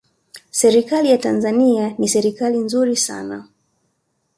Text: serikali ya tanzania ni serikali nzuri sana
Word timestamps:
serikali 0.51 1.09
ya 1.11 1.17
tanzania 1.17 1.95
ni 1.97 2.09
serikali 2.09 2.57
nzuri 2.57 2.95
sana 2.97 3.47